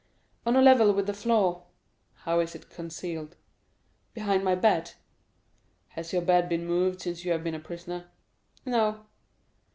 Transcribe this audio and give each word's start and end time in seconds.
"On 0.47 0.55
a 0.55 0.63
level 0.63 0.95
with 0.95 1.05
the 1.05 1.13
floor." 1.13 1.65
"How 2.25 2.39
is 2.39 2.55
it 2.55 2.71
concealed?" 2.71 3.35
"Behind 4.15 4.43
my 4.43 4.55
bed." 4.55 4.93
"Has 5.89 6.11
your 6.11 6.23
bed 6.23 6.49
been 6.49 6.65
moved 6.65 7.01
since 7.01 7.23
you 7.23 7.31
have 7.33 7.43
been 7.43 7.53
a 7.53 7.59
prisoner?" 7.59 8.05
"No." 8.65 9.05